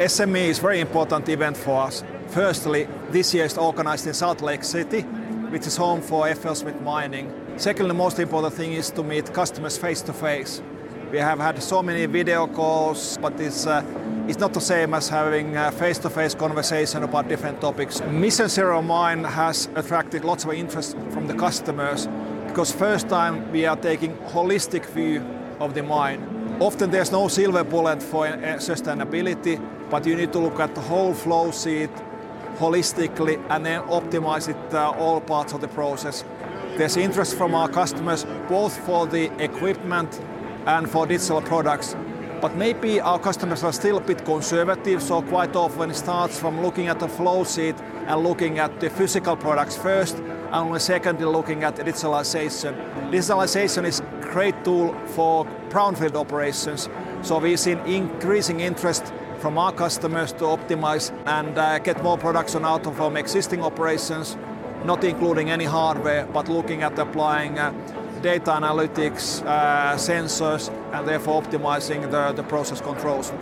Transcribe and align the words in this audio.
SME 0.00 0.48
is 0.48 0.58
very 0.58 0.80
important 0.80 1.28
event 1.28 1.58
for 1.58 1.82
us. 1.82 2.02
Firstly, 2.28 2.88
this 3.10 3.34
year 3.34 3.44
is 3.44 3.58
organized 3.58 4.06
in 4.06 4.14
Salt 4.14 4.40
Lake 4.40 4.64
City, 4.64 5.02
which 5.52 5.66
is 5.66 5.76
home 5.76 6.00
for 6.00 6.26
FLSmidth 6.26 6.80
Mining. 6.80 7.30
Secondly, 7.58 7.88
the 7.88 7.98
most 7.98 8.18
important 8.18 8.54
thing 8.54 8.72
is 8.72 8.90
to 8.92 9.02
meet 9.02 9.30
customers 9.34 9.76
face 9.76 10.00
to 10.00 10.14
face. 10.14 10.62
We 11.12 11.18
have 11.18 11.38
had 11.38 11.62
so 11.62 11.82
many 11.82 12.06
video 12.06 12.46
calls, 12.46 13.18
but 13.18 13.38
it's, 13.38 13.66
uh, 13.66 13.84
it's 14.26 14.38
not 14.38 14.54
the 14.54 14.60
same 14.62 14.94
as 14.94 15.10
having 15.10 15.54
a 15.58 15.70
face-to-face 15.70 16.34
conversation 16.34 17.02
about 17.02 17.28
different 17.28 17.60
topics. 17.60 18.00
Mission 18.00 18.48
Zero 18.48 18.80
Mine 18.80 19.22
has 19.24 19.68
attracted 19.74 20.24
lots 20.24 20.44
of 20.44 20.54
interest 20.54 20.96
from 21.10 21.26
the 21.26 21.34
customers 21.34 22.08
because 22.46 22.72
first 22.72 23.10
time 23.10 23.52
we 23.52 23.66
are 23.66 23.76
taking 23.76 24.16
holistic 24.32 24.86
view 24.86 25.22
of 25.60 25.74
the 25.74 25.82
mine. 25.82 26.39
Often 26.60 26.90
there's 26.90 27.10
no 27.10 27.26
silver 27.28 27.64
bullet 27.64 28.02
for 28.02 28.26
sustainability, 28.58 29.58
but 29.88 30.04
you 30.04 30.14
need 30.14 30.30
to 30.32 30.38
look 30.38 30.60
at 30.60 30.74
the 30.74 30.82
whole 30.82 31.14
flow 31.14 31.50
sheet 31.50 31.90
holistically 32.58 33.42
and 33.48 33.64
then 33.64 33.80
optimize 33.84 34.46
it 34.46 34.74
uh, 34.74 34.90
all 34.90 35.22
parts 35.22 35.54
of 35.54 35.62
the 35.62 35.68
process. 35.68 36.22
There's 36.76 36.98
interest 36.98 37.34
from 37.38 37.54
our 37.54 37.66
customers 37.66 38.26
both 38.46 38.76
for 38.84 39.06
the 39.06 39.32
equipment 39.42 40.20
and 40.66 40.90
for 40.90 41.06
digital 41.06 41.40
products. 41.40 41.96
But 42.42 42.56
maybe 42.56 43.00
our 43.00 43.18
customers 43.18 43.64
are 43.64 43.72
still 43.72 43.96
a 43.96 44.00
bit 44.02 44.24
conservative, 44.26 45.02
so 45.02 45.22
quite 45.22 45.56
often 45.56 45.90
it 45.90 45.96
starts 45.96 46.38
from 46.38 46.60
looking 46.60 46.88
at 46.88 46.98
the 47.00 47.08
flow 47.08 47.44
sheet 47.44 47.76
and 48.06 48.22
looking 48.22 48.58
at 48.58 48.80
the 48.80 48.90
physical 48.90 49.36
products 49.36 49.78
first, 49.78 50.16
and 50.18 50.54
only 50.54 50.80
secondly 50.80 51.24
looking 51.24 51.64
at 51.64 51.76
digitalization. 51.76 52.74
Digitalization 53.10 53.84
is 53.84 54.02
great 54.30 54.64
tool 54.64 54.94
for 55.06 55.44
brownfield 55.68 56.14
operations, 56.14 56.88
so 57.22 57.38
we've 57.38 57.58
seen 57.58 57.78
increasing 57.80 58.60
interest 58.60 59.12
from 59.40 59.58
our 59.58 59.72
customers 59.72 60.32
to 60.32 60.44
optimize 60.44 61.12
and 61.26 61.58
uh, 61.58 61.78
get 61.78 62.02
more 62.02 62.16
production 62.16 62.64
out 62.64 62.86
of 62.86 63.00
our 63.00 63.16
existing 63.18 63.62
operations, 63.62 64.36
not 64.84 65.02
including 65.02 65.50
any 65.50 65.64
hardware, 65.64 66.26
but 66.26 66.48
looking 66.48 66.82
at 66.82 66.98
applying 66.98 67.58
uh, 67.58 67.72
data 68.22 68.50
analytics, 68.50 69.44
uh, 69.46 69.94
sensors, 69.96 70.70
and 70.92 71.08
therefore 71.08 71.42
optimizing 71.42 72.10
the, 72.10 72.32
the 72.32 72.42
process 72.42 72.80
controls. 72.80 73.32